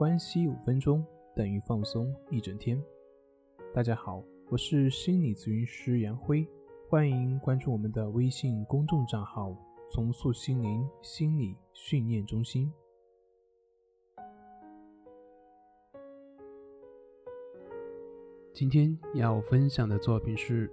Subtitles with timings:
[0.00, 1.04] 关系五分钟
[1.36, 2.82] 等于放松一整天。
[3.74, 6.48] 大家好，我是心理咨询师杨辉，
[6.88, 9.54] 欢迎关注我们的微信公众账号
[9.92, 12.72] “重塑心灵心理训练中心”。
[18.54, 20.72] 今天要分享的作品是：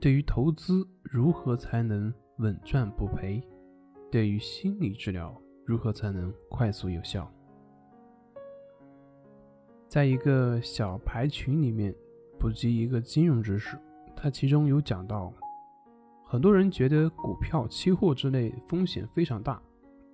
[0.00, 3.42] 对于投资，如何才能稳赚不赔？
[4.08, 7.28] 对于心理治疗，如何才能快速有效？
[9.90, 11.92] 在一个小牌群里面
[12.38, 13.76] 普及一个金融知识，
[14.14, 15.34] 它其中有讲到，
[16.24, 19.60] 很多人觉得股票、期货之类风险非常大，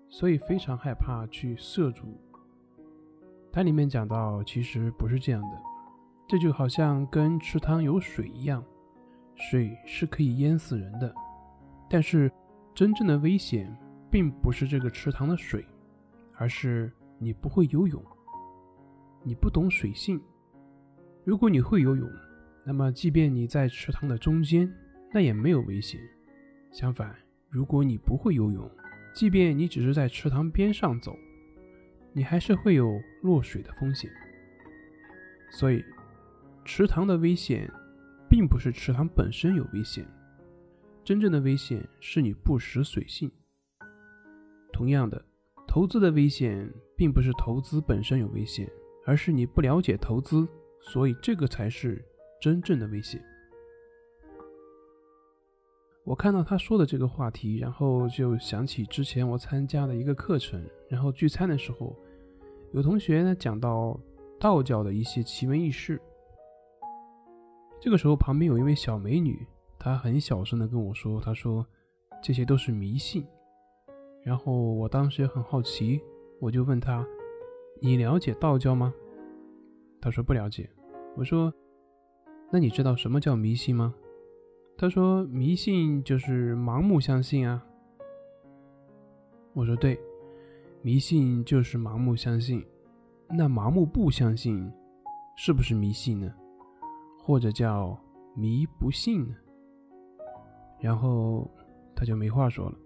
[0.08, 2.18] 所以非常害怕去涉足。
[3.52, 5.58] 它里面讲到，其实不是这样的，
[6.26, 8.64] 这就好像跟池塘有水一样，
[9.34, 11.14] 水是可以淹死人的，
[11.90, 12.32] 但是
[12.74, 13.70] 真正的危险。
[14.08, 15.66] 并不是这个池塘的水，
[16.36, 18.02] 而是你不会游泳，
[19.26, 20.20] 你不懂水性。
[21.24, 22.08] 如果你会游泳，
[22.64, 24.72] 那么即便你在池塘的中间，
[25.12, 26.00] 那也没有危险。
[26.70, 27.12] 相反，
[27.50, 28.70] 如果你不会游泳，
[29.12, 31.18] 即便你只是在池塘边上走，
[32.12, 34.08] 你还是会有落水的风险。
[35.50, 35.84] 所以，
[36.64, 37.68] 池塘的危险，
[38.30, 40.06] 并不是池塘本身有危险，
[41.02, 43.28] 真正的危险是你不识水性。
[44.72, 45.24] 同样的，
[45.66, 48.70] 投资的危险并不是投资本身有危险，
[49.06, 50.46] 而是你不了解投资，
[50.80, 52.04] 所以这个才是
[52.40, 53.22] 真正的危险。
[56.04, 61.96] 我看到他说的这个话题，然后就想起之前我参加的一个课程，然后聚餐的时候，
[62.72, 63.98] 有同学呢讲到
[64.38, 66.00] 道教的一些奇闻异事。
[67.80, 69.46] 这个时候旁边有一位小美女，
[69.78, 71.66] 她很小声的跟我说：“她说
[72.22, 73.26] 这些都是迷信。”
[74.22, 76.00] 然后我当时也很好奇，
[76.40, 77.06] 我就问他
[77.80, 78.92] ：“你了解道教吗？”
[80.00, 80.68] 他说不了解。
[81.16, 81.52] 我说
[82.52, 83.94] ：“那你知道什么叫迷信吗？”
[84.76, 87.64] 他说：“迷信就是盲目相信啊。”
[89.54, 89.98] 我说：“对，
[90.82, 92.64] 迷信就是盲目相信。
[93.28, 94.70] 那盲目不相信，
[95.36, 96.32] 是不是迷信呢？
[97.18, 97.98] 或者叫
[98.34, 99.34] 迷不信呢？”
[100.78, 101.50] 然后
[101.94, 102.78] 他就没话说了。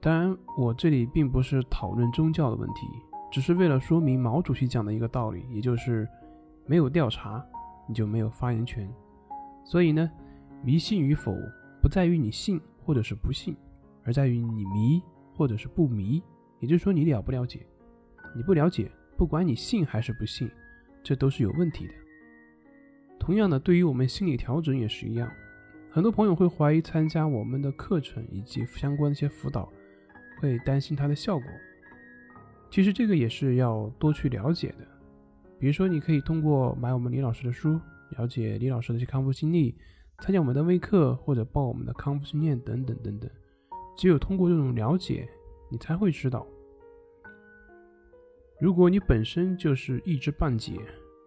[0.00, 2.86] 当然，我这里并不是讨论宗教的问题，
[3.30, 6.08] 只是为了说明毛主席讲的一个道理，也就是
[6.64, 7.44] 没有调查，
[7.88, 8.88] 你就没有发言权。
[9.64, 10.10] 所以呢，
[10.62, 11.34] 迷信与否
[11.82, 13.56] 不在于你信或者是不信，
[14.04, 15.02] 而在于你迷
[15.34, 16.22] 或者是不迷。
[16.60, 17.66] 也就是说，你了不了解？
[18.34, 20.50] 你不了解，不管你信还是不信，
[21.02, 21.92] 这都是有问题的。
[23.18, 25.30] 同样的，对于我们心理调整也是一样，
[25.90, 29.70] 很多朋友会怀疑参加我们的课程以及相关的一些辅导。
[30.38, 31.46] 会担心它的效果，
[32.70, 34.86] 其实这个也是要多去了解的。
[35.58, 37.80] 比如说，你可以通过买我们李老师的书，
[38.18, 39.74] 了解李老师的一些康复经历，
[40.18, 43.30] 参加我们的微课或者报我们的康复训练等等等等。
[43.96, 45.26] 只有通过这种了解，
[45.70, 46.46] 你才会知道。
[48.60, 50.78] 如果你本身就是一知半解，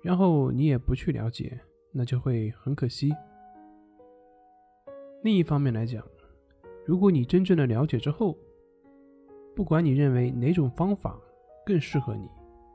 [0.03, 1.59] 然后你也不去了解，
[1.91, 3.11] 那就会很可惜。
[5.23, 6.03] 另一方面来讲，
[6.85, 8.37] 如果你真正的了解之后，
[9.55, 11.19] 不管你认为哪种方法
[11.69, 12.27] 更适合你，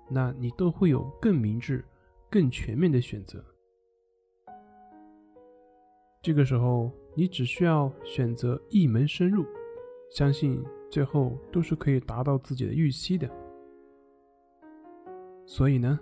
[0.09, 1.84] 那你都会有更明智、
[2.31, 3.44] 更全面的选择。
[6.22, 9.44] 这个时候，你只需要选择一门深入，
[10.12, 10.62] 相信
[10.93, 13.28] 最后都是可以达到自己的预期的。
[15.44, 15.99] 所以呢，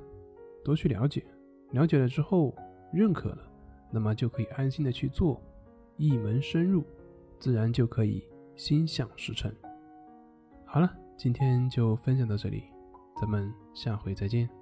[0.63, 1.25] 多去了解，
[1.71, 2.55] 了解了之后
[2.93, 3.51] 认可了，
[3.91, 5.41] 那么就可以安心的去做，
[5.97, 6.85] 一门深入，
[7.39, 8.23] 自然就可以
[8.55, 9.51] 心想事成。
[10.67, 12.65] 好了，今天就分享到这里，
[13.23, 14.62] 咱们下回再见。